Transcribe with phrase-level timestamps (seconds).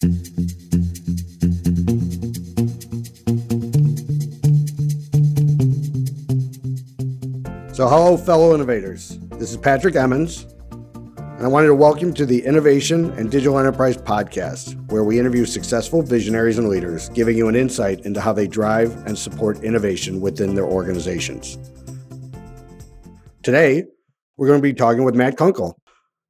[0.00, 0.06] So,
[7.88, 9.18] hello, fellow innovators.
[9.38, 10.46] This is Patrick Emmons,
[11.16, 15.44] and I wanted to welcome to the Innovation and Digital Enterprise podcast, where we interview
[15.44, 20.20] successful visionaries and leaders, giving you an insight into how they drive and support innovation
[20.20, 21.58] within their organizations.
[23.42, 23.82] Today,
[24.36, 25.76] we're going to be talking with Matt Kunkel.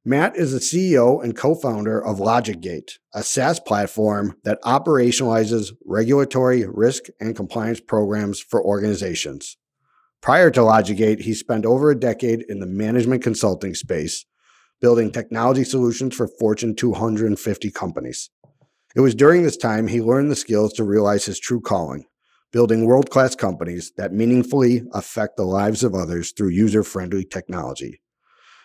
[0.09, 6.65] Matt is the CEO and co founder of LogicGate, a SaaS platform that operationalizes regulatory
[6.65, 9.55] risk and compliance programs for organizations.
[10.19, 14.25] Prior to LogicGate, he spent over a decade in the management consulting space,
[14.81, 18.31] building technology solutions for Fortune 250 companies.
[18.95, 22.07] It was during this time he learned the skills to realize his true calling,
[22.51, 28.01] building world class companies that meaningfully affect the lives of others through user friendly technology.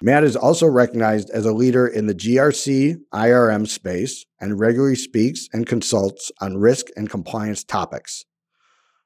[0.05, 5.49] Matt is also recognized as a leader in the GRC IRM space and regularly speaks
[5.55, 8.27] and consults on risk and compliance topics.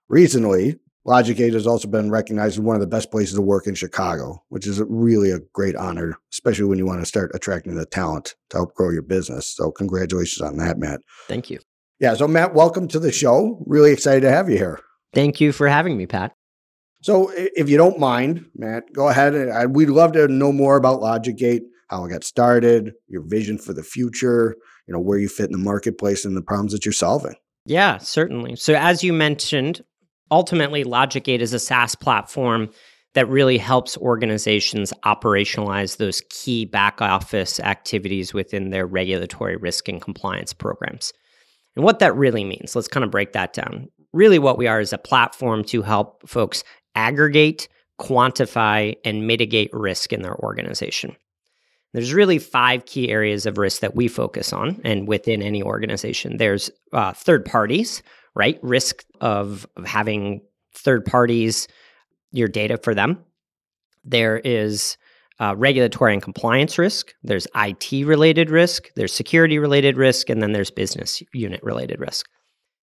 [0.09, 0.75] Recently,
[1.07, 4.43] LogicGate has also been recognized as one of the best places to work in Chicago,
[4.49, 8.35] which is really a great honor, especially when you want to start attracting the talent
[8.51, 9.55] to help grow your business.
[9.55, 10.99] So, congratulations on that, Matt.
[11.29, 11.61] Thank you.
[12.01, 12.15] Yeah.
[12.15, 13.63] So, Matt, welcome to the show.
[13.69, 14.81] Really excited to have you here.
[15.15, 16.33] Thank you for having me, Pat.
[17.01, 19.35] So, if you don't mind, Matt, go ahead.
[19.35, 23.73] And we'd love to know more about LogicGate, how it got started, your vision for
[23.73, 26.93] the future, you know, where you fit in the marketplace and the problems that you're
[26.93, 27.35] solving.
[27.67, 28.57] Yeah, certainly.
[28.57, 29.85] So, as you mentioned,
[30.31, 32.71] ultimately, LogicGate is a SaaS platform
[33.15, 40.01] that really helps organizations operationalize those key back office activities within their regulatory risk and
[40.01, 41.13] compliance programs.
[41.75, 43.89] And what that really means, let's kind of break that down.
[44.13, 46.65] Really, what we are is a platform to help folks
[46.99, 47.69] aggregate,
[48.01, 51.15] quantify, and mitigate risk in their organization.
[51.95, 56.37] There's really five key areas of risk that we focus on, and within any organization,
[56.37, 58.03] there's uh, third parties,
[58.35, 58.59] right?
[58.63, 60.43] Risk of, of having
[60.75, 61.69] third parties
[62.33, 63.25] your data for them.
[64.05, 64.99] There is
[65.41, 67.15] uh, regulatory and compliance risk.
[67.23, 68.91] There's IT related risk.
[68.97, 72.29] There's security related risk, and then there's business unit related risk.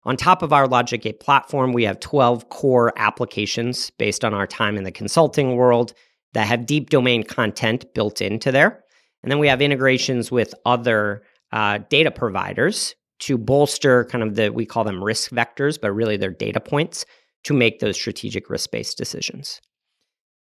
[0.05, 4.77] On top of our LogicGate platform, we have 12 core applications based on our time
[4.77, 5.93] in the consulting world
[6.33, 8.83] that have deep domain content built into there.
[9.23, 14.49] And then we have integrations with other uh, data providers to bolster kind of the,
[14.49, 17.05] we call them risk vectors, but really they're data points
[17.45, 19.61] to make those strategic risk based decisions.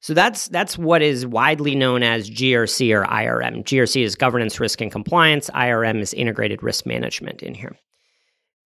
[0.02, 3.64] So that's that's what is widely known as GRC or IRM.
[3.64, 5.50] GRC is governance, risk, and compliance.
[5.52, 7.76] IRM is integrated risk management in here.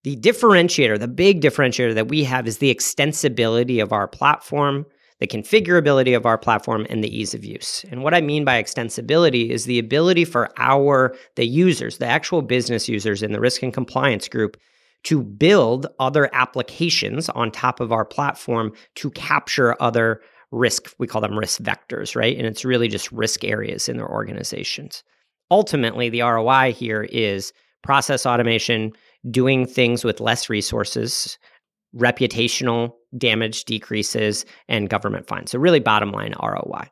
[0.04, 4.86] The differentiator, the big differentiator that we have is the extensibility of our platform,
[5.20, 7.86] the configurability of our platform, and the ease of use.
[7.92, 12.42] And what I mean by extensibility is the ability for our the users, the actual
[12.42, 14.58] business users in the risk and compliance group
[15.04, 21.22] to build other applications on top of our platform to capture other risk, we call
[21.22, 22.38] them risk vectors, right?
[22.38, 25.04] And it's really just risk areas in their organizations.
[25.50, 28.94] Ultimately, the ROI here is process automation,
[29.30, 31.38] doing things with less resources,
[31.96, 35.52] reputational damage decreases, and government fines.
[35.52, 36.90] So, really, bottom line ROI.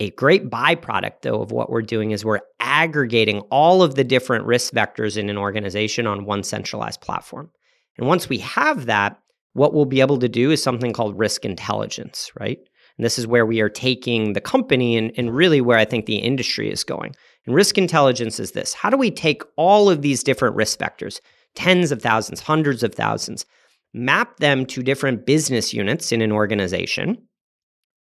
[0.00, 4.46] A great byproduct, though, of what we're doing is we're aggregating all of the different
[4.46, 7.50] risk vectors in an organization on one centralized platform.
[7.98, 9.20] And once we have that,
[9.52, 12.58] what we'll be able to do is something called risk intelligence, right?
[12.96, 16.06] And this is where we are taking the company and, and really where I think
[16.06, 17.14] the industry is going.
[17.46, 21.20] And risk intelligence is this how do we take all of these different risk vectors,
[21.54, 23.46] tens of thousands, hundreds of thousands,
[23.92, 27.18] map them to different business units in an organization,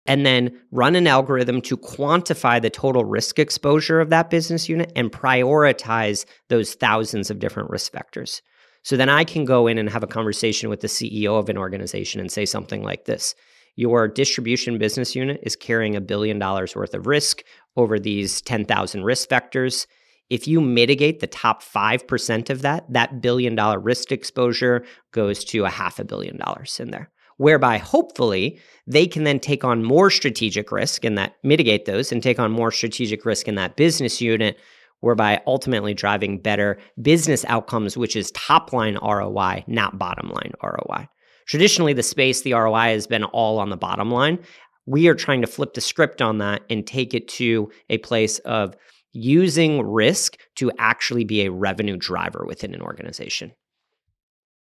[0.06, 4.92] and then run an algorithm to quantify the total risk exposure of that business unit
[4.96, 8.40] and prioritize those thousands of different risk vectors.
[8.82, 11.58] So then I can go in and have a conversation with the CEO of an
[11.58, 13.34] organization and say something like this
[13.74, 17.42] Your distribution business unit is carrying a billion dollars worth of risk
[17.76, 19.86] over these 10,000 risk vectors.
[20.28, 25.64] If you mitigate the top 5% of that, that billion dollar risk exposure goes to
[25.64, 27.10] a half a billion dollars in there.
[27.36, 32.22] Whereby hopefully they can then take on more strategic risk and that mitigate those and
[32.22, 34.58] take on more strategic risk in that business unit,
[35.00, 41.08] whereby ultimately driving better business outcomes, which is top line ROI, not bottom line ROI.
[41.46, 44.38] Traditionally, the space, the ROI has been all on the bottom line.
[44.86, 48.38] We are trying to flip the script on that and take it to a place
[48.40, 48.74] of
[49.16, 53.52] using risk to actually be a revenue driver within an organization.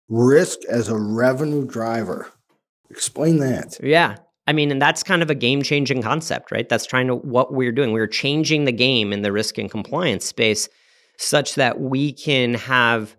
[0.10, 2.32] Risk as a revenue driver.
[2.90, 3.78] Explain that.
[3.84, 4.18] Yeah.
[4.48, 6.70] I mean, and that's kind of a game changing concept, right?
[6.70, 7.92] That's trying to what we're doing.
[7.92, 10.70] We're changing the game in the risk and compliance space
[11.18, 13.18] such that we can have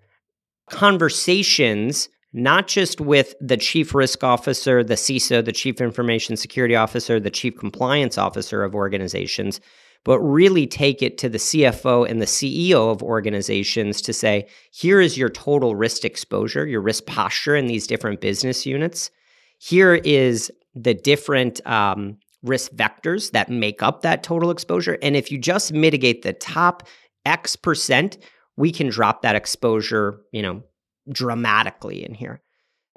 [0.70, 7.18] conversations not just with the chief risk officer, the CISO, the chief information security officer,
[7.18, 9.60] the chief compliance officer of organizations,
[10.04, 15.00] but really take it to the CFO and the CEO of organizations to say, here
[15.00, 19.10] is your total risk exposure, your risk posture in these different business units.
[19.58, 24.98] Here is the different um, risk vectors that make up that total exposure.
[25.02, 26.86] And if you just mitigate the top
[27.26, 28.18] X percent,
[28.56, 30.62] we can drop that exposure, you know,
[31.10, 32.40] dramatically in here.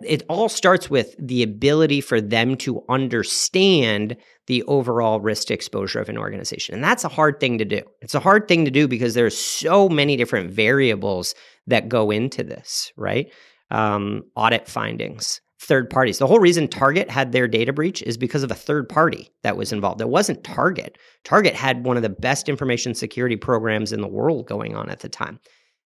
[0.05, 4.17] It all starts with the ability for them to understand
[4.47, 6.75] the overall risk exposure of an organization.
[6.75, 7.81] And that's a hard thing to do.
[8.01, 11.35] It's a hard thing to do because there's so many different variables
[11.67, 13.31] that go into this, right?
[13.69, 16.17] Um, audit findings, third parties.
[16.17, 19.57] The whole reason Target had their data breach is because of a third party that
[19.57, 20.01] was involved.
[20.01, 20.97] It wasn't Target.
[21.23, 24.99] Target had one of the best information security programs in the world going on at
[24.99, 25.39] the time.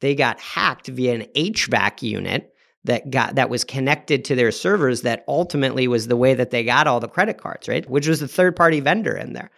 [0.01, 2.54] They got hacked via an HVAC unit
[2.85, 6.63] that got that was connected to their servers that ultimately was the way that they
[6.63, 7.87] got all the credit cards, right?
[7.89, 9.51] Which was the third party vendor in there.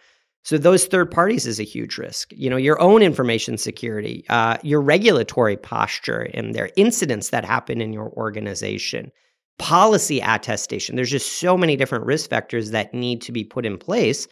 [0.44, 2.32] So those third parties is a huge risk.
[2.32, 7.80] You know, your own information security, uh, your regulatory posture, and their incidents that happen
[7.80, 9.12] in your organization
[9.58, 10.96] policy attestation.
[10.96, 14.28] There's just so many different risk vectors that need to be put in place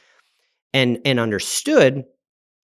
[0.73, 2.05] and, and understood.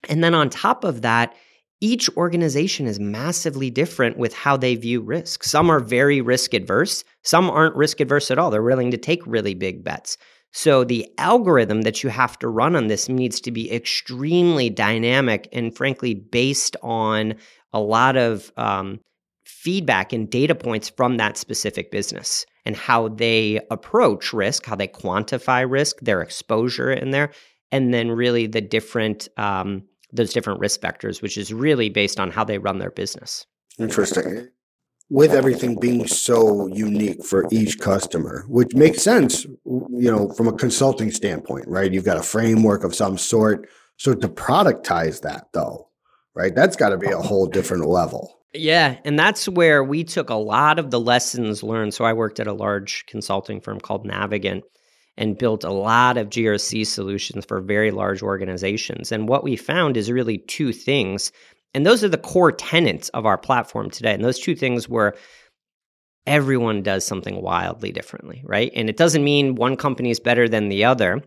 [0.08, 1.34] And then on top of that,
[1.80, 5.44] each organization is massively different with how they view risk.
[5.44, 8.50] Some are very risk adverse, some aren't risk adverse at all.
[8.50, 10.16] They're willing to take really big bets.
[10.52, 15.48] So the algorithm that you have to run on this needs to be extremely dynamic
[15.52, 17.34] and frankly based on
[17.72, 19.00] a lot of um,
[19.44, 24.88] feedback and data points from that specific business and how they approach risk, how they
[24.88, 27.30] quantify risk, their exposure in there,
[27.70, 29.82] and then really the different um,
[30.12, 33.46] those different risk vectors, which is really based on how they run their business.
[33.78, 34.48] Interesting.
[35.10, 40.52] With everything being so unique for each customer, which makes sense, you know, from a
[40.52, 41.92] consulting standpoint, right?
[41.92, 43.68] You've got a framework of some sort.
[43.96, 45.88] So to productize that, though,
[46.34, 48.38] right, that's got to be a whole different level.
[48.54, 51.94] Yeah, and that's where we took a lot of the lessons learned.
[51.94, 54.62] So I worked at a large consulting firm called Navigant
[55.18, 59.12] and built a lot of GRC solutions for very large organizations.
[59.12, 61.32] And what we found is really two things.
[61.74, 64.14] And those are the core tenets of our platform today.
[64.14, 65.16] And those two things were
[66.26, 68.70] everyone does something wildly differently, right?
[68.76, 71.20] And it doesn't mean one company is better than the other.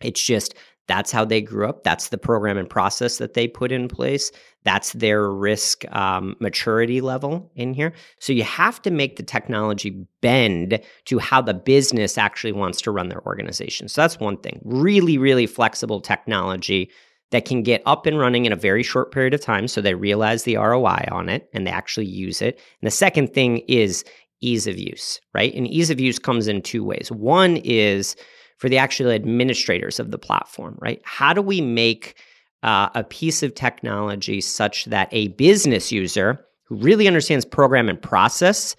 [0.00, 0.54] It's just
[0.88, 1.84] that's how they grew up.
[1.84, 4.32] That's the program and process that they put in place.
[4.64, 7.92] That's their risk um, maturity level in here.
[8.18, 12.90] So you have to make the technology bend to how the business actually wants to
[12.90, 13.88] run their organization.
[13.88, 14.60] So that's one thing.
[14.64, 16.90] Really, really flexible technology
[17.30, 19.94] that can get up and running in a very short period of time so they
[19.94, 22.58] realize the ROI on it and they actually use it.
[22.80, 24.04] And the second thing is
[24.40, 25.54] ease of use, right?
[25.54, 27.10] And ease of use comes in two ways.
[27.12, 28.16] One is
[28.58, 31.00] for the actual administrators of the platform, right?
[31.04, 32.16] How do we make
[32.62, 38.00] uh, a piece of technology such that a business user who really understands program and
[38.00, 38.76] process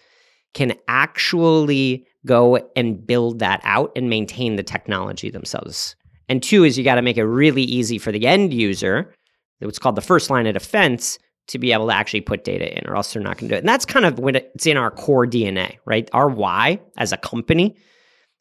[0.54, 5.96] can actually go and build that out and maintain the technology themselves?
[6.28, 9.14] And two is you got to make it really easy for the end user,
[9.60, 11.18] what's called the first line of defense,
[11.48, 13.58] to be able to actually put data in, or else they're not going to do
[13.58, 13.60] it.
[13.60, 16.08] And that's kind of when it's in our core DNA, right?
[16.14, 17.76] Our why as a company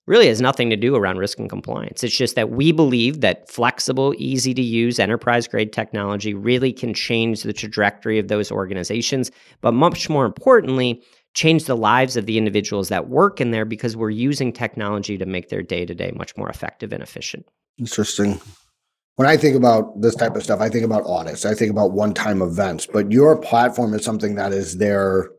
[0.08, 2.02] really has nothing to do around risk and compliance.
[2.02, 6.94] It's just that we believe that flexible, easy to use enterprise grade technology really can
[6.94, 11.02] change the trajectory of those organizations, but much more importantly,
[11.34, 15.26] change the lives of the individuals that work in there because we're using technology to
[15.26, 17.46] make their day to day much more effective and efficient.
[17.78, 18.40] Interesting.
[19.16, 21.92] When I think about this type of stuff, I think about audits, I think about
[21.92, 25.30] one time events, but your platform is something that is there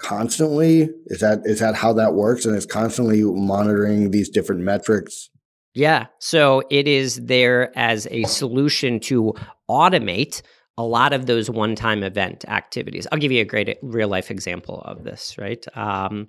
[0.00, 0.88] constantly?
[1.06, 2.44] Is that is that how that works?
[2.44, 5.30] And it's constantly monitoring these different metrics?
[5.74, 6.06] Yeah.
[6.18, 9.34] So it is there as a solution to
[9.70, 10.42] automate
[10.76, 13.06] a lot of those one-time event activities.
[13.12, 15.64] I'll give you a great real life example of this right?
[15.76, 16.28] Um,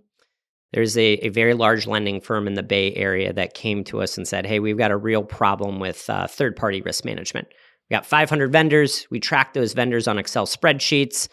[0.73, 4.17] there's a, a very large lending firm in the bay area that came to us
[4.17, 7.47] and said hey we've got a real problem with uh, third-party risk management.
[7.89, 9.07] We got 500 vendors.
[9.09, 11.27] We track those vendors on excel spreadsheets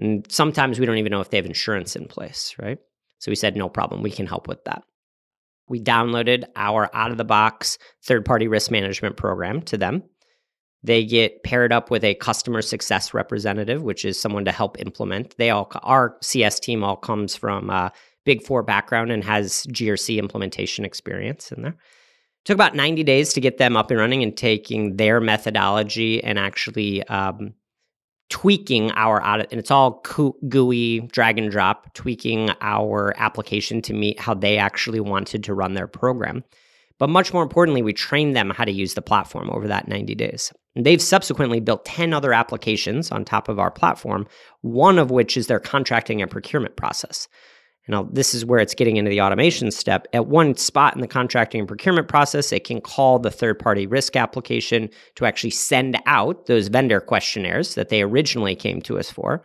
[0.00, 2.78] and sometimes we don't even know if they have insurance in place, right?
[3.18, 4.82] So we said, no problem, we can help with that.
[5.68, 10.02] We downloaded our out of the box third party risk management program to them.
[10.82, 15.36] They get paired up with a customer success representative, which is someone to help implement.
[15.36, 17.92] They all, our CS team all comes from a
[18.24, 21.76] Big Four background and has GRC implementation experience in there.
[22.44, 26.38] took about 90 days to get them up and running and taking their methodology and
[26.38, 27.54] actually um,
[28.30, 30.02] tweaking our audit, and it's all
[30.48, 35.74] GUI drag and drop, tweaking our application to meet how they actually wanted to run
[35.74, 36.42] their program.
[36.98, 40.14] But much more importantly, we trained them how to use the platform over that 90
[40.14, 40.52] days.
[40.76, 44.26] And they've subsequently built 10 other applications on top of our platform,
[44.60, 47.26] one of which is their contracting and procurement process.
[47.88, 50.06] Now, this is where it's getting into the automation step.
[50.12, 53.86] At one spot in the contracting and procurement process, it can call the third party
[53.86, 59.10] risk application to actually send out those vendor questionnaires that they originally came to us
[59.10, 59.42] for,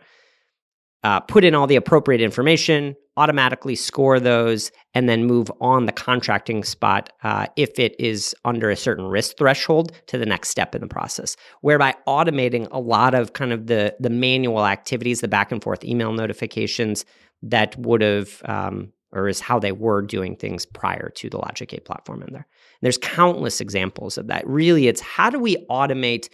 [1.02, 5.92] uh, put in all the appropriate information, automatically score those, and then move on the
[5.92, 10.74] contracting spot uh, if it is under a certain risk threshold to the next step
[10.74, 11.36] in the process.
[11.60, 15.84] Whereby automating a lot of kind of the the manual activities, the back and forth
[15.84, 17.04] email notifications
[17.42, 21.68] that would have um, or is how they were doing things prior to the Logic
[21.68, 22.46] Gate platform in there.
[22.46, 24.46] And there's countless examples of that.
[24.46, 26.28] Really, it's how do we automate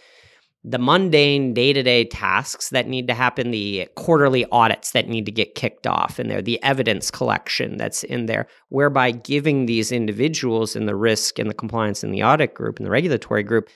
[0.65, 5.55] the mundane day-to-day tasks that need to happen, the quarterly audits that need to get
[5.55, 10.85] kicked off in there, the evidence collection that's in there, whereby giving these individuals in
[10.85, 13.69] the risk and the compliance and the audit group and the regulatory group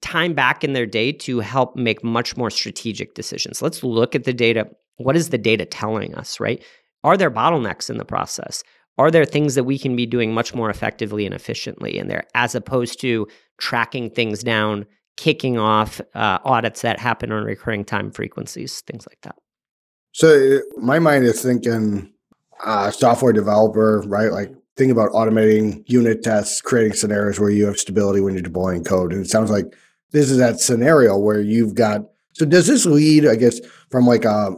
[0.00, 3.62] time back in their day to help make much more strategic decisions.
[3.62, 6.62] Let's look at the data what is the data telling us, right?
[7.04, 8.62] Are there bottlenecks in the process?
[8.98, 12.24] Are there things that we can be doing much more effectively and efficiently in there,
[12.34, 13.26] as opposed to
[13.58, 19.18] tracking things down, kicking off uh, audits that happen on recurring time frequencies, things like
[19.22, 19.36] that?
[20.12, 22.12] So, my mind is thinking
[22.64, 24.30] uh, software developer, right?
[24.30, 28.84] Like, think about automating unit tests, creating scenarios where you have stability when you're deploying
[28.84, 29.12] code.
[29.12, 29.74] And it sounds like
[30.10, 32.02] this is that scenario where you've got.
[32.34, 33.58] So, does this lead, I guess,
[33.90, 34.54] from like a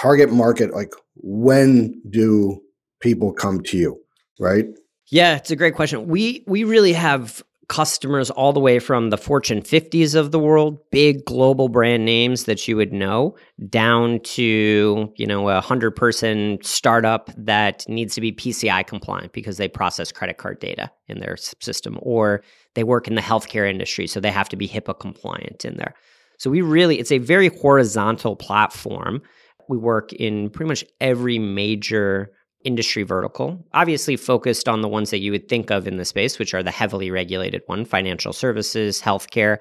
[0.00, 2.60] target market like when do
[3.00, 4.00] people come to you
[4.40, 4.66] right?
[5.10, 6.06] Yeah it's a great question.
[6.06, 10.78] We we really have customers all the way from the fortune 50s of the world
[10.90, 13.36] big global brand names that you would know
[13.68, 19.58] down to you know a 100 person startup that needs to be pci compliant because
[19.58, 22.42] they process credit card data in their system or
[22.74, 25.94] they work in the healthcare industry so they have to be hipaa compliant in there.
[26.38, 29.20] So we really it's a very horizontal platform
[29.68, 32.32] we work in pretty much every major
[32.64, 36.38] industry vertical, obviously focused on the ones that you would think of in the space,
[36.38, 39.58] which are the heavily regulated one, financial services, healthcare.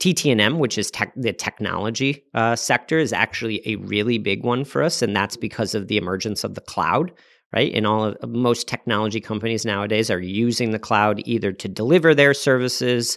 [0.00, 4.82] TTNM, which is tech, the technology uh, sector, is actually a really big one for
[4.82, 7.12] us, and that's because of the emergence of the cloud.
[7.50, 12.14] Right, and all of most technology companies nowadays are using the cloud either to deliver
[12.14, 13.16] their services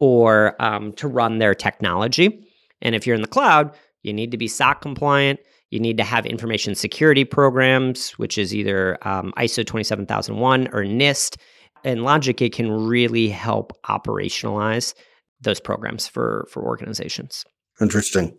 [0.00, 2.48] or um, to run their technology.
[2.80, 5.40] And if you're in the cloud, you need to be SOC compliant.
[5.70, 11.36] You need to have information security programs, which is either um, ISO 27001 or NIST.
[11.84, 14.94] And LogicGate can really help operationalize
[15.40, 17.44] those programs for, for organizations.
[17.80, 18.36] Interesting.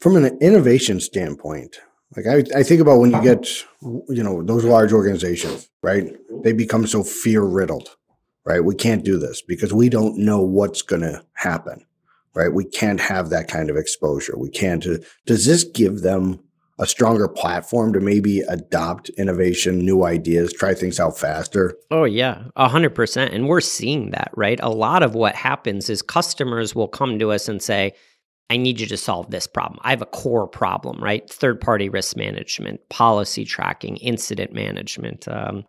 [0.00, 1.78] From an innovation standpoint,
[2.16, 3.48] like I, I think about when you get,
[3.80, 6.12] you know, those large organizations, right?
[6.42, 7.96] They become so fear riddled,
[8.44, 8.64] right?
[8.64, 11.84] We can't do this because we don't know what's going to happen,
[12.34, 12.52] right?
[12.52, 14.34] We can't have that kind of exposure.
[14.36, 14.86] We can't.
[15.26, 16.40] Does this give them
[16.78, 21.76] a stronger platform to maybe adopt innovation, new ideas, try things out faster?
[21.90, 23.34] Oh, yeah, 100%.
[23.34, 24.58] And we're seeing that, right?
[24.60, 27.92] A lot of what happens is customers will come to us and say,
[28.50, 29.78] I need you to solve this problem.
[29.82, 31.28] I have a core problem, right?
[31.30, 35.64] Third party risk management, policy tracking, incident management, um,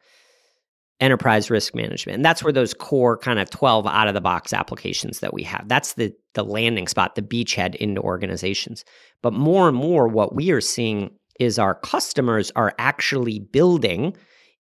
[0.99, 2.15] enterprise risk management.
[2.15, 5.43] And that's where those core kind of 12 out of the box applications that we
[5.43, 5.67] have.
[5.67, 8.83] That's the the landing spot, the beachhead into organizations.
[9.21, 14.15] But more and more what we are seeing is our customers are actually building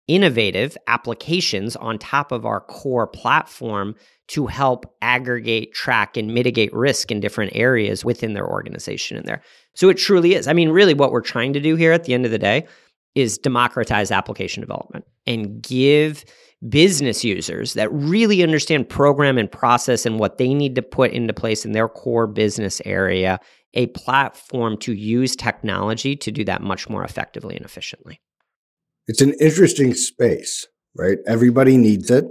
[0.09, 3.95] innovative applications on top of our core platform
[4.27, 9.43] to help aggregate, track, and mitigate risk in different areas within their organization in there.
[9.75, 10.49] So it truly is.
[10.49, 12.67] I mean, really, what we're trying to do here at the end of the day
[13.14, 16.25] is democratize application development and give
[16.69, 21.33] business users that really understand program and process and what they need to put into
[21.33, 23.38] place in their core business area
[23.75, 28.21] a platform to use technology to do that much more effectively and efficiently.
[29.07, 31.19] It's an interesting space, right?
[31.26, 32.25] Everybody needs it,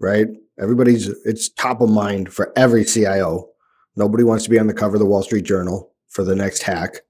[0.00, 0.28] right?
[0.60, 3.48] Everybody's it's top of mind for every CIO.
[3.96, 6.62] Nobody wants to be on the cover of the Wall Street Journal for the next
[6.62, 7.00] hack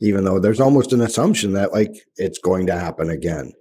[0.00, 3.52] even though there's almost an assumption that like it's going to happen again.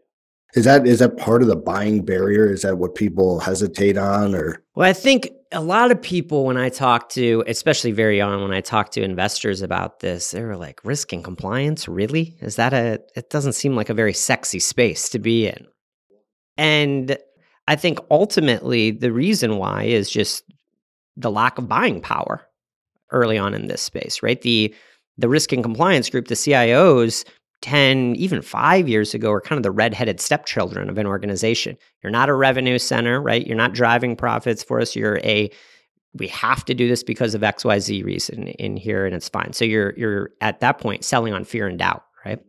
[0.56, 2.52] Is that is that part of the buying barrier?
[2.52, 6.58] Is that what people hesitate on or Well, I think a lot of people when
[6.58, 10.58] I talk to, especially very young when I talk to investors about this, they were
[10.58, 12.38] like, risk and compliance, really?
[12.42, 15.68] Is that a it doesn't seem like a very sexy space to be in.
[16.58, 17.18] And
[17.68, 20.44] I think ultimately the reason why is just
[21.18, 22.48] the lack of buying power
[23.12, 24.42] early on in this space, right?
[24.42, 24.74] The
[25.18, 27.26] the risk and compliance group, the CIOs,
[27.62, 31.78] 10, even five years ago, are kind of the redheaded stepchildren of an organization.
[32.04, 33.46] You're not a revenue center, right?
[33.46, 34.96] You're not driving profits for us.
[34.96, 35.50] You're a
[36.14, 39.54] we have to do this because of XYZ reason in here and it's fine.
[39.54, 42.40] So you're you're at that point selling on fear and doubt, right?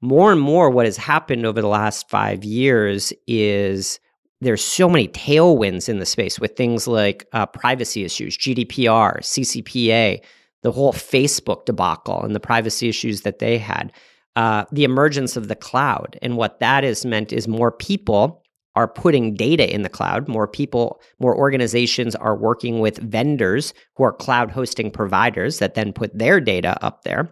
[0.00, 4.00] More and more what has happened over the last 5 years is
[4.40, 10.20] there's so many tailwinds in the space with things like uh, privacy issues, GDPR, CCPA,
[10.66, 13.92] the whole Facebook debacle and the privacy issues that they had,
[14.34, 16.18] uh, the emergence of the cloud.
[16.22, 18.42] And what that has meant is more people
[18.74, 20.26] are putting data in the cloud.
[20.26, 25.92] More people, more organizations are working with vendors who are cloud hosting providers that then
[25.92, 27.30] put their data up there.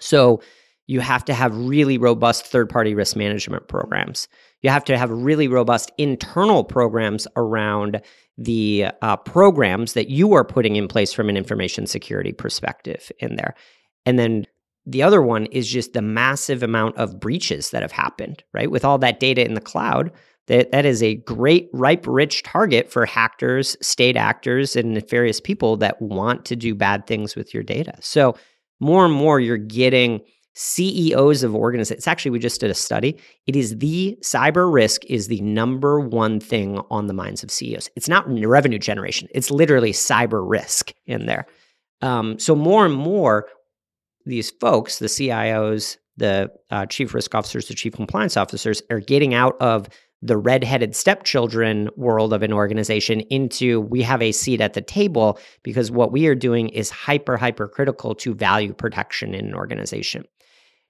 [0.00, 0.42] So
[0.88, 4.26] you have to have really robust third party risk management programs.
[4.62, 8.00] You have to have really robust internal programs around
[8.36, 13.36] the uh, programs that you are putting in place from an information security perspective in
[13.36, 13.54] there.
[14.06, 14.46] And then
[14.86, 18.70] the other one is just the massive amount of breaches that have happened, right?
[18.70, 20.10] With all that data in the cloud,
[20.46, 25.76] that, that is a great, ripe, rich target for hackers, state actors, and nefarious people
[25.78, 27.94] that want to do bad things with your data.
[28.00, 28.36] So,
[28.80, 30.20] more and more, you're getting
[30.54, 32.06] CEOs of organizations.
[32.06, 33.16] Actually, we just did a study.
[33.46, 37.90] It is the cyber risk is the number one thing on the minds of CEOs.
[37.96, 41.46] It's not revenue generation, it's literally cyber risk in there.
[42.02, 43.46] Um, so, more and more,
[44.26, 49.34] these folks, the CIOs, the uh, chief risk officers, the chief compliance officers, are getting
[49.34, 49.88] out of
[50.24, 55.38] the redheaded stepchildren world of an organization into we have a seat at the table
[55.62, 60.24] because what we are doing is hyper, hyper critical to value protection in an organization.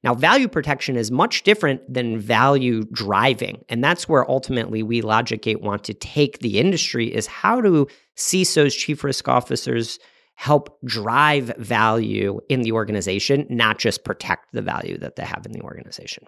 [0.04, 3.64] Now, value protection is much different than value driving.
[3.70, 8.76] And that's where ultimately we LogicGate want to take the industry is how do CISOs,
[8.76, 9.98] chief risk officers,
[10.34, 15.52] help drive value in the organization, not just protect the value that they have in
[15.52, 16.24] the organization.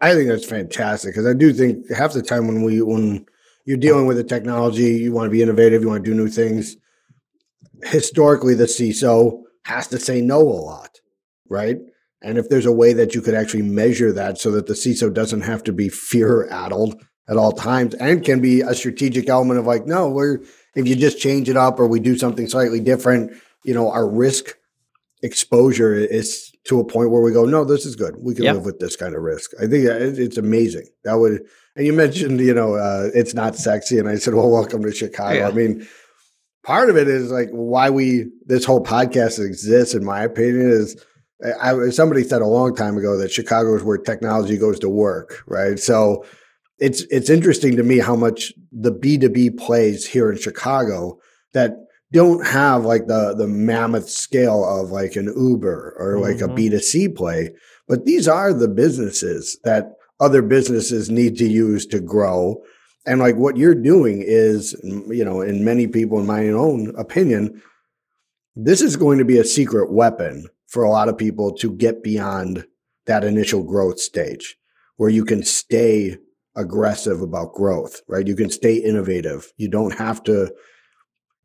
[0.00, 3.26] I think that's fantastic because I do think half the time when we when
[3.66, 6.28] you're dealing with the technology, you want to be innovative, you want to do new
[6.28, 6.76] things.
[7.82, 11.00] Historically, the CISO has to say no a lot,
[11.50, 11.78] right?
[12.24, 15.12] And if there's a way that you could actually measure that so that the CISO
[15.12, 19.60] doesn't have to be fear addled at all times and can be a strategic element
[19.60, 20.38] of like, no, we're,
[20.74, 23.30] if you just change it up or we do something slightly different,
[23.62, 24.56] you know, our risk
[25.22, 28.14] exposure is to a point where we go, no, this is good.
[28.18, 28.54] We can yep.
[28.54, 29.50] live with this kind of risk.
[29.58, 30.86] I think it's amazing.
[31.04, 31.44] That would,
[31.76, 33.98] and you mentioned, you know, uh, it's not sexy.
[33.98, 35.40] And I said, well, welcome to Chicago.
[35.40, 35.48] Yeah.
[35.48, 35.86] I mean,
[36.62, 41.02] part of it is like why we, this whole podcast exists, in my opinion, is
[41.60, 45.42] I, somebody said a long time ago that Chicago is where technology goes to work,
[45.46, 45.78] right?
[45.78, 46.24] So
[46.78, 51.18] it's it's interesting to me how much the B two B plays here in Chicago
[51.52, 51.76] that
[52.12, 56.52] don't have like the the mammoth scale of like an Uber or like mm-hmm.
[56.52, 57.50] a B two C play,
[57.88, 62.62] but these are the businesses that other businesses need to use to grow.
[63.06, 67.60] And like what you're doing is, you know, in many people, in my own opinion,
[68.56, 72.02] this is going to be a secret weapon for a lot of people to get
[72.02, 72.66] beyond
[73.06, 74.56] that initial growth stage
[74.96, 76.18] where you can stay
[76.56, 78.26] aggressive about growth, right?
[78.26, 79.52] You can stay innovative.
[79.56, 80.52] You don't have to,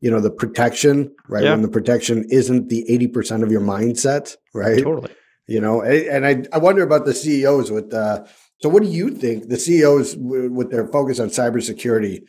[0.00, 1.44] you know, the protection, right?
[1.44, 1.52] Yeah.
[1.52, 4.82] When the protection isn't the 80% of your mindset, right?
[4.82, 5.12] Totally.
[5.46, 8.24] You know, and I, I wonder about the CEOs with, uh,
[8.58, 12.26] so what do you think the CEOs with their focus on cybersecurity?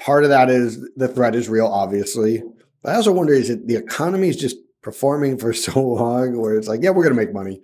[0.00, 2.42] Part of that is the threat is real, obviously.
[2.82, 6.56] But I also wonder is it the economy is just performing for so long where
[6.56, 7.60] it's like, yeah, we're going to make money.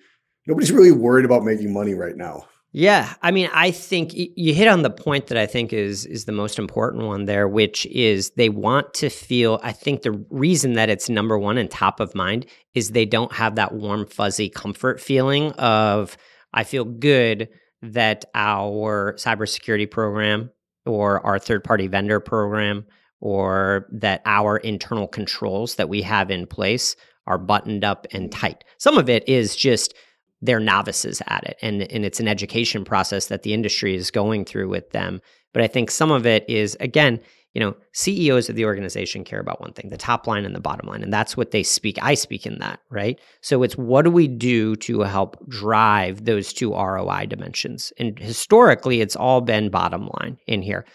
[0.46, 2.48] Nobody's really worried about making money right now.
[2.74, 6.24] Yeah, I mean, I think you hit on the point that I think is is
[6.24, 9.60] the most important one there, which is they want to feel.
[9.62, 13.32] I think the reason that it's number one and top of mind is they don't
[13.34, 16.16] have that warm, fuzzy comfort feeling of
[16.54, 17.50] I feel good
[17.82, 20.50] that our cybersecurity program
[20.86, 22.86] or our third party vendor program
[23.20, 28.64] or that our internal controls that we have in place are buttoned up and tight.
[28.78, 29.94] Some of it is just
[30.40, 34.44] they're novices at it and, and it's an education process that the industry is going
[34.44, 35.20] through with them.
[35.52, 37.20] But I think some of it is, again,
[37.54, 40.60] you know, CEOs of the organization care about one thing, the top line and the
[40.60, 41.02] bottom line.
[41.02, 41.98] And that's what they speak.
[42.00, 43.20] I speak in that, right?
[43.42, 47.92] So it's what do we do to help drive those two ROI dimensions?
[47.98, 50.86] And historically, it's all been bottom line in here.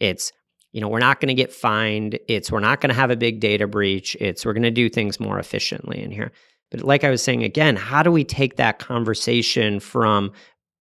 [0.00, 0.32] It's
[0.72, 2.18] you know, we're not going to get fined.
[2.28, 4.16] It's we're not going to have a big data breach.
[4.20, 6.32] It's we're going to do things more efficiently in here.
[6.70, 10.32] But like I was saying again, how do we take that conversation from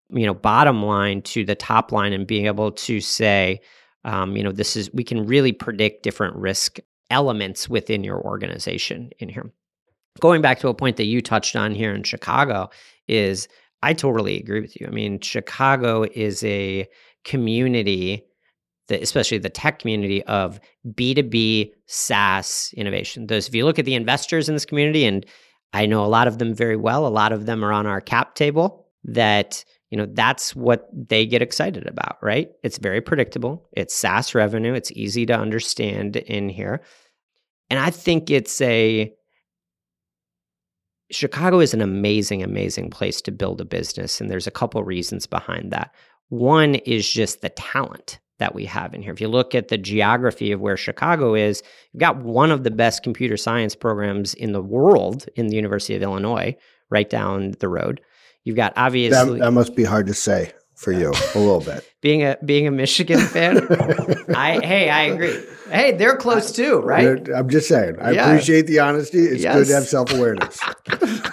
[0.09, 3.61] you know bottom line to the top line and being able to say,
[4.05, 6.79] um, you know, this is we can really predict different risk
[7.11, 9.53] elements within your organization in here.
[10.20, 12.68] going back to a point that you touched on here in Chicago
[13.07, 13.46] is
[13.83, 14.88] I totally agree with you.
[14.88, 16.88] I mean, Chicago is a
[17.25, 18.25] community
[18.88, 23.27] that especially the tech community of B2B SaaS innovation.
[23.27, 25.27] Those if you look at the investors in this community and
[25.72, 28.01] I know a lot of them very well, a lot of them are on our
[28.01, 32.51] cap table that you know that's what they get excited about, right?
[32.62, 33.68] It's very predictable.
[33.72, 34.75] It's SaaS revenue.
[34.75, 36.83] It's easy to understand in here.
[37.70, 39.12] And I think it's a
[41.11, 44.20] Chicago is an amazing, amazing place to build a business.
[44.20, 45.94] And there's a couple reasons behind that.
[46.31, 49.12] One is just the talent that we have in here.
[49.12, 52.70] If you look at the geography of where Chicago is, you've got one of the
[52.70, 56.57] best computer science programs in the world in the University of Illinois,
[56.90, 58.01] right down the road.
[58.44, 61.90] You've got obviously that, that must be hard to say for you a little bit.
[62.01, 63.66] being a being a Michigan fan,
[64.37, 65.42] I hey, I agree.
[65.70, 67.29] Hey, they're close too, right?
[67.35, 67.96] I'm just saying.
[68.01, 68.29] I yeah.
[68.29, 69.18] appreciate the honesty.
[69.18, 69.57] It's yes.
[69.57, 70.61] good to have self awareness.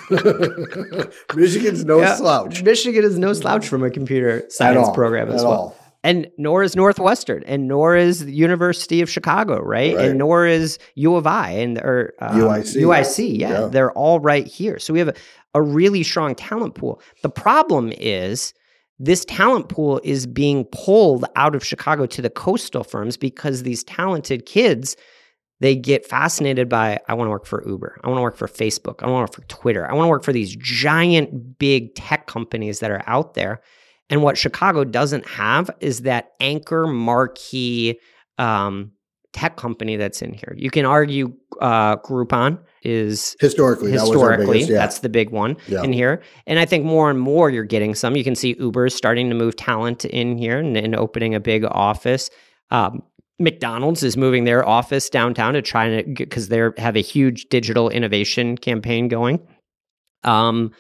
[1.36, 2.16] Michigan's no yeah.
[2.16, 2.64] slouch.
[2.64, 5.60] Michigan is no slouch from a computer science program as At well.
[5.60, 5.83] All.
[6.04, 9.96] And nor is Northwestern, and nor is the University of Chicago, right?
[9.96, 10.10] right.
[10.10, 12.76] And nor is U of I and or um, UIC.
[12.76, 14.80] UIC, yeah, yeah, they're all right here.
[14.80, 15.14] So we have a,
[15.54, 17.02] a really strong talent pool.
[17.22, 18.54] The problem is
[19.00, 23.84] this talent pool is being pulled out of Chicago to the coastal firms because these
[23.84, 24.98] talented kids
[25.60, 28.02] they get fascinated by I want to work for Uber.
[28.04, 29.02] I want to work for Facebook.
[29.02, 29.90] I want to work for Twitter.
[29.90, 33.62] I want to work for these giant big tech companies that are out there.
[34.14, 38.00] And what Chicago doesn't have is that anchor marquee
[38.38, 38.92] um,
[39.32, 40.54] tech company that's in here.
[40.56, 44.78] You can argue uh, Groupon is historically historically that biggest, yeah.
[44.78, 45.82] that's the big one yeah.
[45.82, 48.16] in here, and I think more and more you're getting some.
[48.16, 51.40] You can see Uber is starting to move talent in here and, and opening a
[51.40, 52.30] big office.
[52.70, 53.02] Um,
[53.40, 57.90] McDonald's is moving their office downtown to try to because they have a huge digital
[57.90, 59.40] innovation campaign going.
[60.24, 60.72] Um,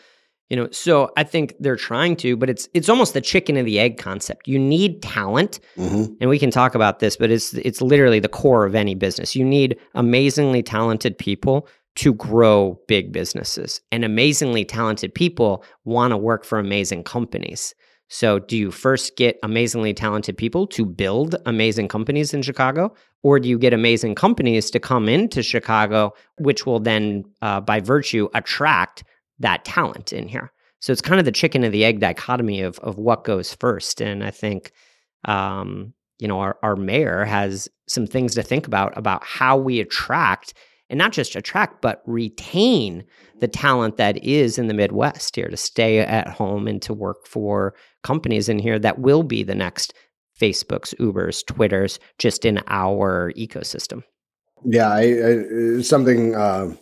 [0.54, 3.68] you know, so I think they're trying to, but it's it's almost the chicken and
[3.68, 4.48] the egg concept.
[4.48, 6.14] You need talent, mm-hmm.
[6.22, 9.36] and we can talk about this, but it's it's literally the core of any business.
[9.36, 16.18] You need amazingly talented people to grow big businesses, and amazingly talented people want to
[16.18, 17.74] work for amazing companies.
[18.10, 23.40] So, do you first get amazingly talented people to build amazing companies in Chicago, or
[23.40, 28.30] do you get amazing companies to come into Chicago, which will then, uh, by virtue,
[28.36, 29.04] attract
[29.40, 30.52] that talent in here.
[30.80, 34.02] So it's kind of the chicken and the egg dichotomy of of what goes first.
[34.02, 34.72] And I think
[35.26, 39.80] um, you know, our, our mayor has some things to think about about how we
[39.80, 40.54] attract
[40.90, 43.04] and not just attract, but retain
[43.40, 47.26] the talent that is in the Midwest here to stay at home and to work
[47.26, 49.94] for companies in here that will be the next
[50.40, 54.04] Facebooks, Ubers, Twitters, just in our ecosystem.
[54.66, 56.74] Yeah, I, I, something uh,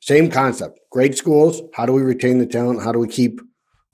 [0.00, 0.80] same concept.
[0.90, 1.62] Great schools.
[1.74, 2.82] How do we retain the talent?
[2.82, 3.40] How do we keep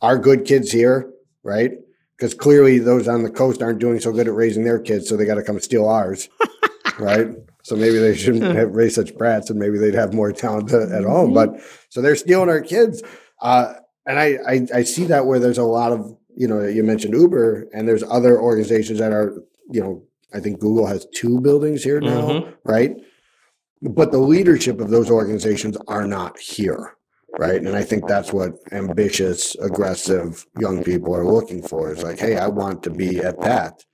[0.00, 1.10] our good kids here?
[1.42, 1.72] Right?
[2.16, 5.16] Because clearly those on the coast aren't doing so good at raising their kids, so
[5.16, 6.28] they got to come steal ours.
[6.98, 7.28] right?
[7.62, 11.04] So maybe they shouldn't have raised such brats, and maybe they'd have more talent at
[11.04, 11.32] home.
[11.32, 13.02] But so they're stealing our kids,
[13.40, 13.74] uh,
[14.06, 17.14] and I, I I see that where there's a lot of you know you mentioned
[17.14, 21.82] Uber, and there's other organizations that are you know I think Google has two buildings
[21.82, 22.50] here now, mm-hmm.
[22.64, 22.96] right?
[23.90, 26.96] But the leadership of those organizations are not here
[27.38, 27.60] right?
[27.60, 32.36] And i think that's what ambitious aggressive young people are looking for is like hey
[32.36, 33.84] i want to be at that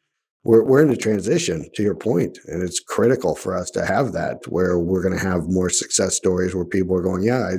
[0.43, 4.13] we're, we're in a transition to your point and it's critical for us to have
[4.13, 7.51] that where we're going to have more success stories where people are going yeah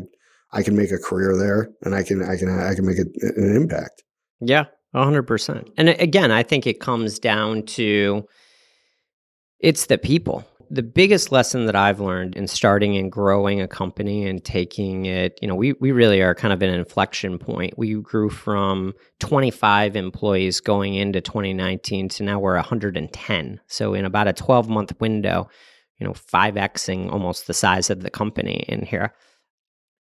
[0.53, 2.97] i, I can make a career there and i can i can i can make
[2.97, 4.03] it an impact.
[4.39, 4.65] Yeah
[4.95, 8.27] 100% and again i think it comes down to
[9.59, 14.25] it's the people the biggest lesson that I've learned in starting and growing a company
[14.25, 17.77] and taking it, you know, we we really are kind of an inflection point.
[17.77, 23.59] We grew from 25 employees going into 2019 to now we're 110.
[23.67, 25.49] So in about a 12 month window,
[25.99, 29.13] you know, 5xing almost the size of the company in here.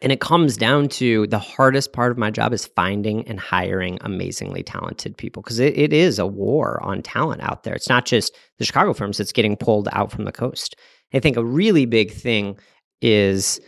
[0.02, 3.98] And it comes down to the hardest part of my job is finding and hiring
[4.00, 7.74] amazingly talented people because it, it is a war on talent out there.
[7.74, 10.74] It's not just the Chicago firms that's getting pulled out from the coast.
[11.12, 12.58] I think a really big thing
[13.02, 13.60] is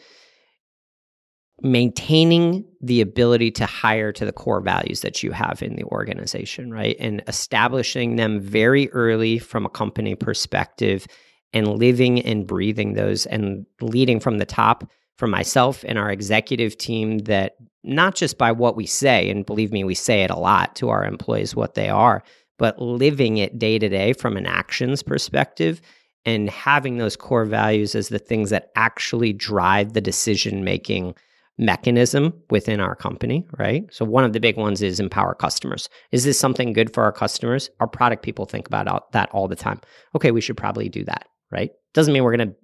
[1.60, 6.70] maintaining the ability to hire to the core values that you have in the organization,
[6.70, 6.96] right?
[6.98, 11.06] And establishing them very early from a company perspective
[11.52, 16.76] and living and breathing those and leading from the top from myself and our executive
[16.78, 20.38] team that not just by what we say, and believe me, we say it a
[20.38, 22.22] lot to our employees what they are,
[22.58, 25.80] but living it day to day from an actions perspective
[26.24, 31.14] and having those core values as the things that actually drive the decision making
[31.58, 33.84] mechanism within our company, right?
[33.92, 35.88] So one of the big ones is empower customers.
[36.10, 37.70] Is this something good for our customers?
[37.80, 39.80] Our product people think about that all the time.
[40.14, 41.70] Okay, we should probably do that, right?
[41.94, 42.56] Doesn't mean we're going to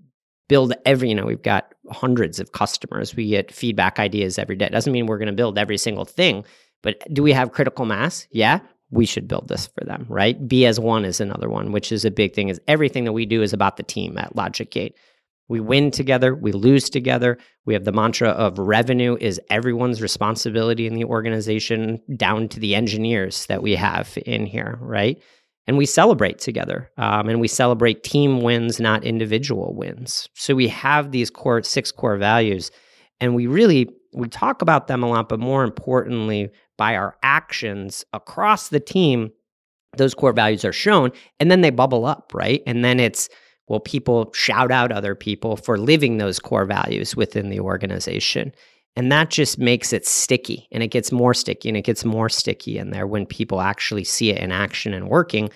[0.48, 3.14] build every, you know, we've got hundreds of customers.
[3.14, 4.68] We get feedback ideas every day.
[4.68, 6.44] Doesn't mean we're going to build every single thing,
[6.82, 8.26] but do we have critical mass?
[8.30, 10.48] Yeah, we should build this for them, right?
[10.48, 12.48] Be as one is another one, which is a big thing.
[12.48, 14.96] Is everything that we do is about the team at Logic Gate.
[15.48, 17.38] We win together, we lose together.
[17.64, 22.74] We have the mantra of revenue is everyone's responsibility in the organization, down to the
[22.74, 25.22] engineers that we have in here, right?
[25.68, 30.26] And we celebrate together, um, and we celebrate team wins, not individual wins.
[30.34, 32.70] So we have these core six core values,
[33.20, 38.02] and we really we talk about them a lot, but more importantly, by our actions
[38.14, 39.30] across the team,
[39.98, 42.62] those core values are shown, and then they bubble up, right?
[42.66, 43.28] And then it's
[43.68, 48.52] well, people shout out other people for living those core values within the organization.
[48.98, 52.28] And that just makes it sticky and it gets more sticky and it gets more
[52.28, 55.50] sticky in there when people actually see it in action and working.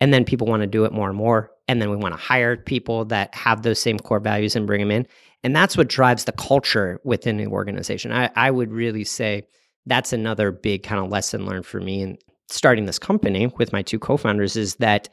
[0.00, 1.52] And then people want to do it more and more.
[1.68, 4.80] And then we want to hire people that have those same core values and bring
[4.80, 5.06] them in.
[5.44, 8.12] And that's what drives the culture within the organization.
[8.12, 9.46] I, I would really say
[9.84, 12.16] that's another big kind of lesson learned for me in
[12.48, 15.10] starting this company with my two co founders is that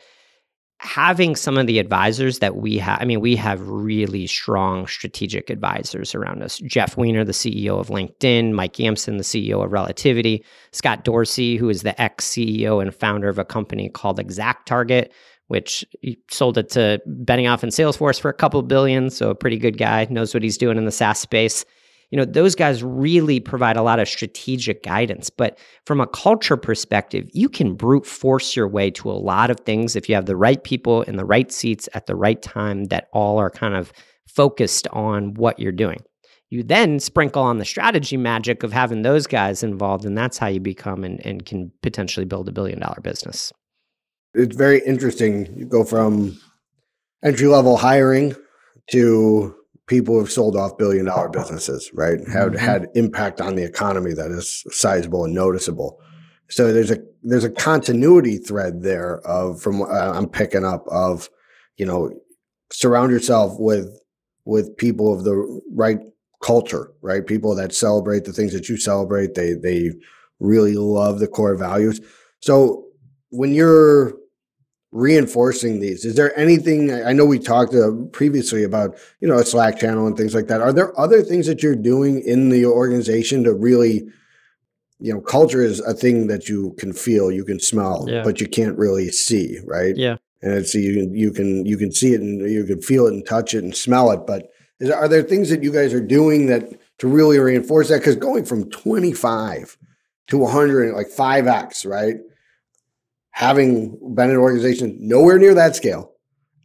[0.83, 5.49] having some of the advisors that we have, I mean, we have really strong strategic
[5.49, 6.59] advisors around us.
[6.59, 11.69] Jeff Weiner, the CEO of LinkedIn, Mike Gamson, the CEO of Relativity, Scott Dorsey, who
[11.69, 15.13] is the ex CEO and founder of a company called Exact Target,
[15.47, 15.85] which
[16.29, 19.09] sold it to Benioff and Salesforce for a couple billion.
[19.09, 21.65] So, a pretty good guy, knows what he's doing in the SaaS space
[22.13, 25.31] you know, those guys really provide a lot of strategic guidance.
[25.31, 29.61] But from a culture perspective, you can brute force your way to a lot of
[29.61, 32.83] things if you have the right people in the right seats at the right time
[32.85, 33.91] that all are kind of
[34.27, 36.03] focused on what you're doing.
[36.51, 40.45] You then sprinkle on the strategy magic of having those guys involved, and that's how
[40.45, 43.51] you become and, and can potentially build a billion dollar business.
[44.35, 45.51] It's very interesting.
[45.57, 46.39] You go from
[47.23, 48.35] entry level hiring
[48.91, 49.55] to
[49.93, 52.19] people have sold off billion dollar businesses, right?
[52.27, 52.57] Have mm-hmm.
[52.57, 56.01] had impact on the economy that is sizable and noticeable.
[56.49, 59.85] So there's a there's a continuity thread there of from uh,
[60.17, 61.29] I'm picking up of
[61.77, 62.11] you know
[62.71, 63.87] surround yourself with
[64.45, 65.99] with people of the right
[66.41, 67.25] culture, right?
[67.25, 69.35] People that celebrate the things that you celebrate.
[69.35, 69.91] They they
[70.39, 72.01] really love the core values.
[72.39, 72.85] So
[73.29, 74.13] when you're
[74.93, 76.05] reinforcing these?
[76.05, 80.07] Is there anything i know we talked uh, previously about you know a slack channel
[80.07, 80.61] and things like that.
[80.61, 84.07] Are there other things that you're doing in the organization to really
[84.99, 88.23] you know culture is a thing that you can feel you can smell yeah.
[88.23, 89.97] but you can't really see right?
[89.97, 90.17] Yeah.
[90.41, 93.13] And it's you can you can you can see it and you can feel it
[93.13, 96.05] and touch it and smell it but is, are there things that you guys are
[96.05, 97.99] doing that to really reinforce that?
[97.99, 99.77] Because going from 25
[100.27, 102.17] to 100 like 5x right
[103.33, 106.13] having been an organization nowhere near that scale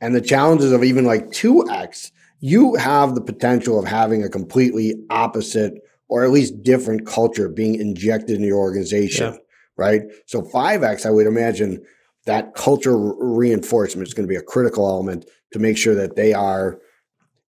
[0.01, 4.95] and the challenges of even like 2x, you have the potential of having a completely
[5.11, 9.39] opposite or at least different culture being injected in your organization, yeah.
[9.77, 10.03] right?
[10.27, 11.85] So 5x, I would imagine
[12.27, 16.35] that culture reinforcement is going to be a critical element to make sure that they
[16.35, 16.79] are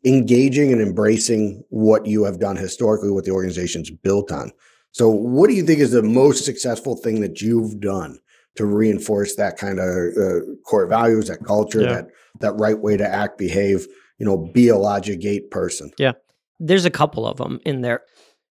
[0.05, 4.53] engaging and embracing what you have done historically, what the organization's built on.
[4.93, 8.19] So, what do you think is the most successful thing that you've done
[8.59, 11.93] to reinforce that kind of uh, core values, that culture, yeah.
[11.93, 12.07] that
[12.41, 13.87] that right way to act, behave.
[14.19, 15.93] You know, be a logic gate person.
[15.97, 16.13] Yeah,
[16.59, 18.03] there's a couple of them in there.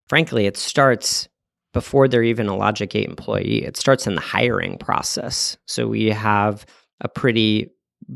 [0.08, 1.28] Frankly, it starts
[1.74, 3.66] before they're even a logic gate employee.
[3.66, 5.58] It starts in the hiring process.
[5.66, 6.66] So we have
[7.02, 7.70] a pretty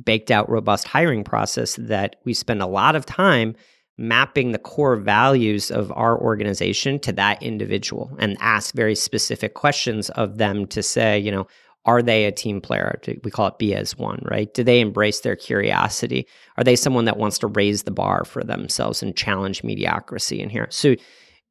[0.06, 3.54] baked out, robust hiring process that we spend a lot of time
[3.98, 10.10] mapping the core values of our organization to that individual and ask very specific questions
[10.12, 11.46] of them to say, you know,
[11.86, 13.00] are they a team player?
[13.24, 14.54] We call it be as one, right?
[14.54, 16.28] Do they embrace their curiosity?
[16.58, 20.50] Are they someone that wants to raise the bar for themselves and challenge mediocrity in
[20.50, 20.68] here?
[20.70, 20.96] So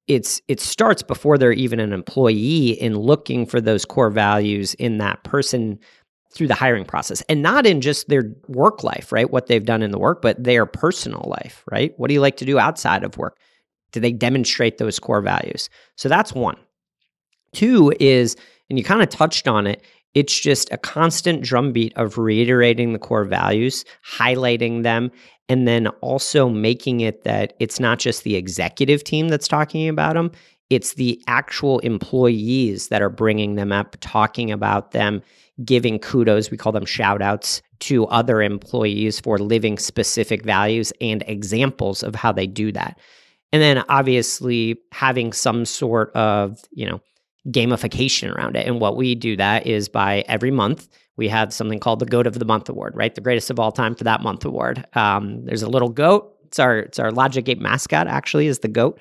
[0.07, 4.99] it's it starts before they're even an employee in looking for those core values in
[4.99, 5.79] that person
[6.33, 9.31] through the hiring process and not in just their work life, right?
[9.31, 11.93] What they've done in the work, but their personal life, right?
[11.97, 13.37] What do you like to do outside of work?
[13.93, 15.69] Do they demonstrate those core values?
[15.97, 16.57] So that's one.
[17.53, 18.37] Two is,
[18.69, 19.83] and you kind of touched on it,
[20.15, 25.11] it's just a constant drumbeat of reiterating the core values, highlighting them,
[25.49, 30.15] and then also making it that it's not just the executive team that's talking about
[30.15, 30.31] them,
[30.71, 35.21] it's the actual employees that are bringing them up, talking about them,
[35.65, 41.25] giving kudos, we call them shout outs to other employees for living specific values and
[41.27, 42.99] examples of how they do that.
[43.53, 47.01] And then obviously having some sort of, you know,
[47.49, 48.67] gamification around it.
[48.67, 52.27] And what we do that is by every month, we have something called the Goat
[52.27, 53.15] of the Month Award, right?
[53.15, 54.87] The greatest of all time for that month award.
[54.95, 56.37] Um, there's a little goat.
[56.45, 58.07] It's our it's our Logic Gate mascot.
[58.07, 59.01] Actually, is the goat.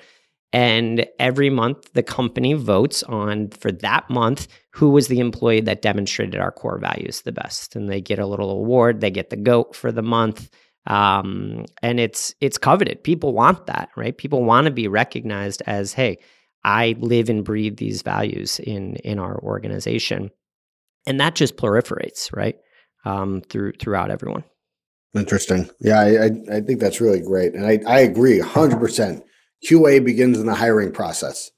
[0.52, 5.82] And every month, the company votes on for that month who was the employee that
[5.82, 9.00] demonstrated our core values the best, and they get a little award.
[9.00, 10.50] They get the goat for the month,
[10.86, 13.04] um, and it's it's coveted.
[13.04, 14.16] People want that, right?
[14.16, 16.18] People want to be recognized as, hey,
[16.64, 20.30] I live and breathe these values in in our organization,
[21.06, 22.56] and that just proliferates, right,
[23.04, 24.44] um, through throughout everyone.
[25.14, 25.68] Interesting.
[25.80, 29.24] Yeah, I, I, I think that's really great, and I I agree hundred percent
[29.66, 31.50] QA begins in the hiring process,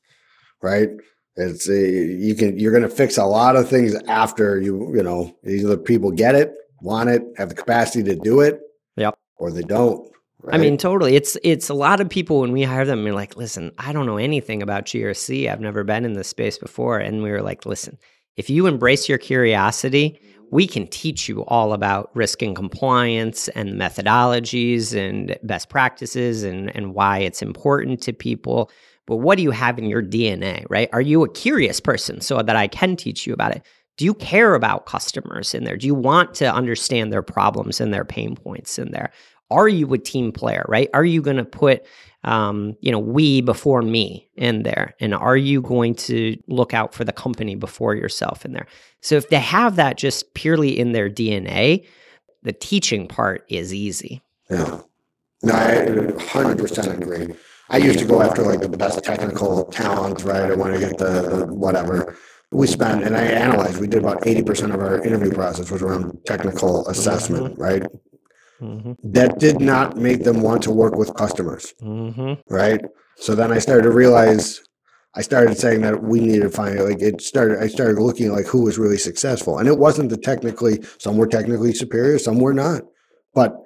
[0.63, 0.89] right?
[1.37, 5.03] It's a, you can you're going to fix a lot of things after you you
[5.03, 8.61] know either people get it, want it, have the capacity to do it,
[8.97, 10.12] yep, or they don't.
[10.43, 10.55] Right?
[10.55, 11.15] I mean, totally.
[11.15, 13.05] It's it's a lot of people when we hire them.
[13.05, 15.49] We're like, listen, I don't know anything about GRC.
[15.49, 17.99] I've never been in this space before, and we were like, listen,
[18.37, 20.19] if you embrace your curiosity
[20.53, 26.75] we can teach you all about risk and compliance and methodologies and best practices and,
[26.77, 28.71] and why it's important to people.
[29.07, 30.91] But what do you have in your DNA, right?
[30.93, 33.63] Are you a curious person so that I can teach you about it?
[33.97, 35.79] Do you care about customers in there?
[35.79, 39.11] Do you want to understand their problems and their pain points in there?
[39.53, 40.89] Are you a team player, right?
[40.95, 41.85] Are you going to put
[42.25, 44.95] um, you know, we before me in there?
[45.01, 48.67] And are you going to look out for the company before yourself in there?
[49.01, 51.85] So if they have that just purely in their DNA,
[52.43, 54.23] the teaching part is easy.
[54.51, 54.81] Yeah.
[55.43, 57.35] No, I 100% agree.
[57.71, 60.51] I used to go after like the best technical talent, right?
[60.51, 62.17] I want to get the, the whatever
[62.53, 66.19] we spent, and I analyzed, we did about 80% of our interview process was around
[66.27, 67.63] technical assessment, mm-hmm.
[67.63, 67.83] right?
[68.61, 68.93] Mm-hmm.
[69.13, 71.75] That did not make them want to work with customers.
[71.83, 72.35] Mm-hmm.
[72.53, 72.81] Right.
[73.17, 74.61] So then I started to realize
[75.15, 78.47] I started saying that we needed to find like it started I started looking like
[78.47, 79.59] who was really successful.
[79.59, 82.83] And it wasn't the technically some were technically superior, some were not.
[83.35, 83.57] But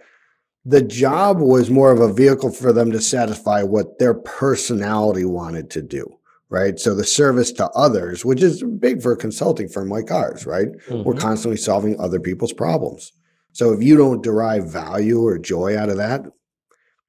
[0.64, 5.70] the job was more of a vehicle for them to satisfy what their personality wanted
[5.70, 6.18] to do.
[6.49, 6.79] Right.
[6.79, 10.68] So the service to others, which is big for a consulting firm like ours, right?
[10.88, 11.03] Mm-hmm.
[11.03, 13.12] We're constantly solving other people's problems.
[13.57, 16.27] So if you don't derive value or joy out of that,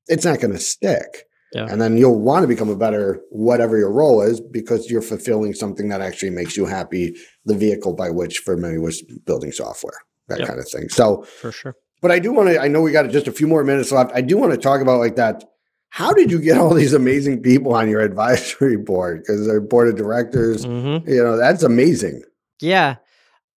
[0.08, 1.26] it's not going to stick.
[1.52, 1.66] Yeah.
[1.70, 5.54] And then you'll want to become a better whatever your role is because you're fulfilling
[5.54, 10.00] something that actually makes you happy, the vehicle by which for many was building software,
[10.30, 10.48] that yep.
[10.48, 10.88] kind of thing.
[10.88, 11.76] So for sure.
[12.02, 14.12] But I do want to, I know we got just a few more minutes left.
[14.16, 15.44] I do want to talk about like that.
[15.90, 19.20] How did you get all these amazing people on your advisory board?
[19.20, 21.10] Because they're board of directors, mm-hmm.
[21.10, 22.24] you know, that's amazing.
[22.62, 22.98] Yeah.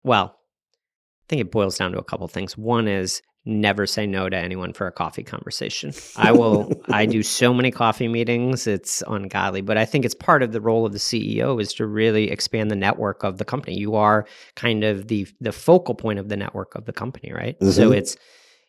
[0.03, 0.40] Well,
[1.31, 2.59] think it boils down to a couple things.
[2.59, 5.93] One is never say no to anyone for a coffee conversation.
[6.17, 10.43] I will I do so many coffee meetings, it's ungodly, but I think it's part
[10.43, 13.79] of the role of the CEO is to really expand the network of the company.
[13.79, 17.59] You are kind of the the focal point of the network of the company, right?
[17.61, 17.71] Mm-hmm.
[17.71, 18.17] So it's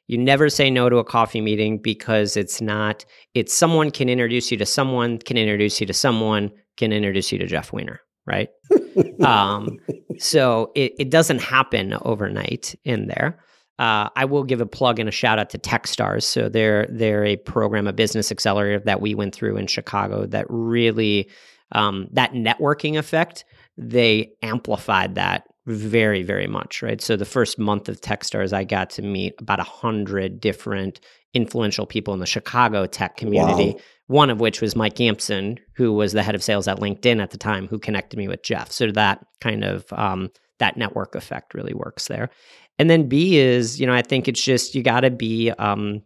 [0.08, 4.52] you never say no to a coffee meeting because it's not it's someone can introduce
[4.52, 8.50] you to someone, can introduce you to someone, can introduce you to Jeff Weiner, right?
[9.24, 9.78] um,
[10.18, 13.40] so it, it doesn't happen overnight in there.
[13.80, 16.24] Uh, I will give a plug and a shout out to TechStars.
[16.24, 20.46] So they're they're a program, a business accelerator that we went through in Chicago that
[20.50, 21.30] really
[21.72, 23.44] um, that networking effect.
[23.78, 27.02] They amplified that very very much, right?
[27.02, 31.00] So the first month of TechStars, I got to meet about a hundred different
[31.34, 33.74] influential people in the Chicago tech community.
[33.76, 37.22] Wow one of which was Mike Gamson, who was the head of sales at LinkedIn
[37.24, 38.70] at the time, who connected me with Jeff.
[38.70, 42.30] So that kind of um, that network effect really works there.
[42.78, 46.02] And then B is, you know, I think it's just you got to be um,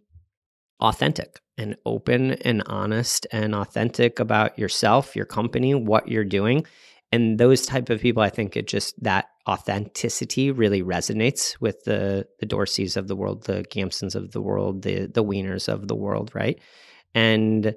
[0.80, 6.64] authentic and open and honest and authentic about yourself, your company, what you're doing.
[7.12, 12.28] And those type of people, I think it just that authenticity really resonates with the
[12.40, 15.96] the Dorseys of the world, the Gamsons of the world, the the Weiners of the
[15.96, 16.60] world, right?
[17.14, 17.76] And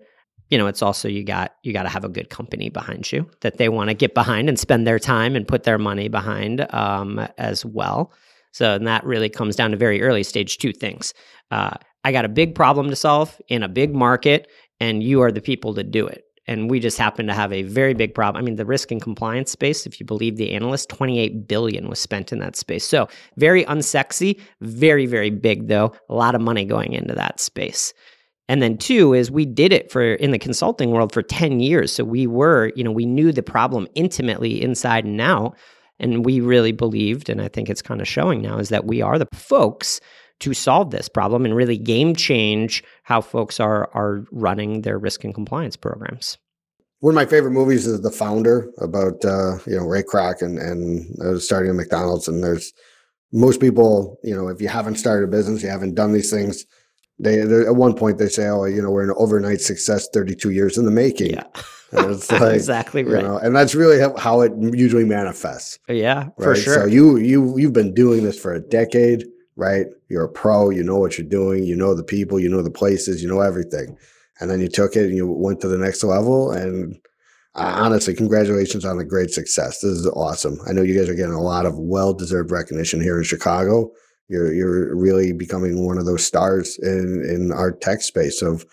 [0.51, 3.29] you know it's also you got you got to have a good company behind you
[3.41, 6.73] that they want to get behind and spend their time and put their money behind
[6.75, 8.13] um, as well.
[8.53, 11.15] So and that really comes down to very early stage two things.
[11.51, 14.49] Uh, i got a big problem to solve in a big market
[14.81, 17.63] and you are the people to do it and we just happen to have a
[17.63, 18.43] very big problem.
[18.43, 22.01] I mean, the risk and compliance space, if you believe the analyst, 28 billion was
[22.01, 22.85] spent in that space.
[22.85, 25.93] So very unsexy, very, very big though.
[26.09, 27.93] A lot of money going into that space.
[28.49, 31.93] And then two is we did it for in the consulting world for 10 years.
[31.93, 35.55] So we were, you know, we knew the problem intimately inside and out.
[36.01, 39.03] And we really believed, and I think it's kind of showing now, is that we
[39.03, 40.01] are the folks
[40.41, 45.25] to solve this problem and really game change how folks are are running their risk
[45.25, 46.39] and compliance programs.
[47.01, 50.59] One of my favorite movies is The Founder about uh, you know Ray Kroc and
[50.59, 52.29] and uh, starting a McDonald's.
[52.29, 52.73] And there's
[53.33, 56.65] most people, you know, if you haven't started a business, you haven't done these things.
[57.21, 60.79] They at one point they say, "Oh, you know, we're an overnight success, 32 years
[60.79, 61.45] in the making." Yeah.
[61.93, 63.23] it's like, exactly right.
[63.23, 65.79] You know, and that's really how it usually manifests.
[65.89, 66.33] Yeah, right?
[66.37, 66.75] for sure.
[66.75, 69.25] So you you you've been doing this for a decade,
[69.59, 69.87] right?
[70.09, 70.71] You're a pro.
[70.71, 71.65] You know what you're doing.
[71.65, 72.39] You know the people.
[72.39, 73.23] You know the places.
[73.23, 73.99] You know everything.
[74.41, 76.53] And then you took it and you went to the next level.
[76.53, 76.95] And
[77.57, 79.81] uh, honestly, congratulations on the great success.
[79.81, 80.59] This is awesome.
[80.67, 83.91] I know you guys are getting a lot of well deserved recognition here in Chicago.
[84.29, 88.65] You're you're really becoming one of those stars in in our tech space of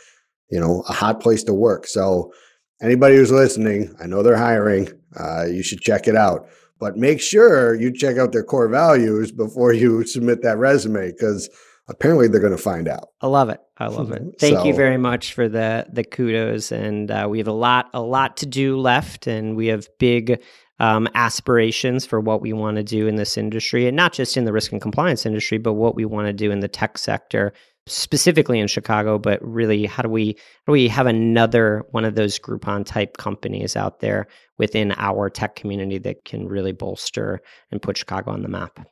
[0.52, 1.88] you know a hot place to work.
[1.88, 2.32] So
[2.80, 4.90] anybody who's listening, I know they're hiring.
[5.18, 6.48] Uh, you should check it out.
[6.80, 11.50] But make sure you check out their core values before you submit that resume because
[11.88, 13.10] apparently they're going to find out.
[13.22, 13.60] I love it.
[13.78, 14.24] I love it.
[14.40, 17.90] Thank so, you very much for the the kudos, and uh, we have a lot
[17.94, 20.42] a lot to do left, and we have big
[20.80, 24.46] um, aspirations for what we want to do in this industry, and not just in
[24.46, 27.54] the risk and compliance industry, but what we want to do in the tech sector
[27.88, 32.16] specifically in Chicago, but really how do we how do we have another one of
[32.16, 34.28] those Groupon type companies out there
[34.58, 38.88] within our tech community that can really bolster and put Chicago on the map?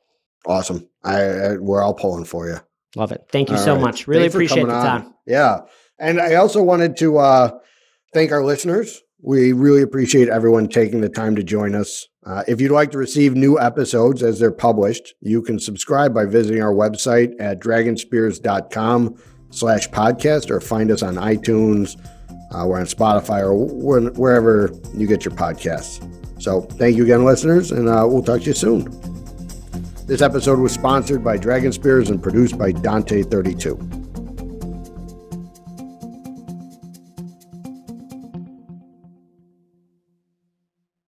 [0.45, 0.87] Awesome.
[1.03, 2.57] I, I we're all pulling for you.
[2.95, 3.25] Love it.
[3.31, 3.81] Thank you all so right.
[3.81, 4.07] much.
[4.07, 5.05] Really Thanks appreciate the time.
[5.05, 5.13] On.
[5.25, 5.61] Yeah.
[5.99, 7.59] And I also wanted to uh,
[8.13, 9.01] thank our listeners.
[9.25, 12.09] We really appreciate everyone taking the time to join us.
[12.25, 16.25] Uh, if you'd like to receive new episodes as they're published, you can subscribe by
[16.25, 19.15] visiting our website at dragonspears.com
[19.49, 21.97] slash podcast or find us on iTunes.
[22.51, 23.55] Uh, we're on Spotify or
[24.11, 26.01] wherever you get your podcasts.
[26.41, 28.83] So thank you again, listeners, and uh, we'll talk to you soon.
[30.05, 34.02] This episode was sponsored by Dragon Spears and produced by Dante32.